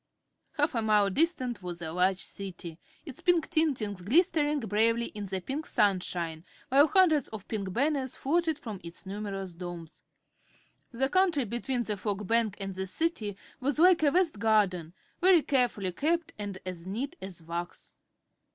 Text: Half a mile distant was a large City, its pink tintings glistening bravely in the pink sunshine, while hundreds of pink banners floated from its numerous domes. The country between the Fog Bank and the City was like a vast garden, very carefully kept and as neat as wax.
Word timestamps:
Half 0.53 0.73
a 0.73 0.81
mile 0.81 1.11
distant 1.11 1.61
was 1.61 1.79
a 1.79 1.91
large 1.91 2.23
City, 2.23 2.79
its 3.05 3.21
pink 3.21 3.51
tintings 3.51 4.03
glistening 4.03 4.59
bravely 4.61 5.09
in 5.13 5.27
the 5.27 5.39
pink 5.41 5.67
sunshine, 5.67 6.43
while 6.69 6.87
hundreds 6.87 7.27
of 7.27 7.47
pink 7.47 7.71
banners 7.71 8.15
floated 8.15 8.57
from 8.57 8.81
its 8.83 9.05
numerous 9.05 9.53
domes. 9.53 10.01
The 10.91 11.07
country 11.07 11.45
between 11.45 11.83
the 11.83 11.97
Fog 11.97 12.25
Bank 12.25 12.57
and 12.59 12.73
the 12.73 12.87
City 12.87 13.37
was 13.59 13.77
like 13.77 14.01
a 14.01 14.09
vast 14.09 14.39
garden, 14.39 14.95
very 15.19 15.43
carefully 15.43 15.91
kept 15.91 16.33
and 16.39 16.57
as 16.65 16.87
neat 16.87 17.15
as 17.21 17.43
wax. 17.43 17.93